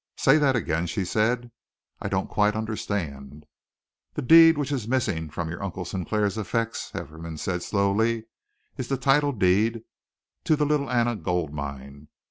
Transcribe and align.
"Say 0.17 0.39
that 0.39 0.55
again," 0.55 0.87
she 0.87 1.05
said. 1.05 1.51
"I 1.99 2.09
don't 2.09 2.27
quite 2.27 2.55
understand." 2.55 3.45
"The 4.15 4.23
deed 4.23 4.57
which 4.57 4.71
is 4.71 4.87
missing 4.87 5.29
from 5.29 5.47
your 5.47 5.63
Uncle 5.63 5.85
Sinclair's 5.85 6.39
effects," 6.39 6.89
Hefferom 6.91 7.37
said 7.37 7.61
slowly, 7.61 8.23
"is 8.77 8.87
the 8.87 8.97
title 8.97 9.31
deed 9.31 9.83
to 10.45 10.55
the 10.55 10.65
Little 10.65 10.89
Anna 10.89 11.15
Gold 11.15 11.53
Mine. 11.53 12.07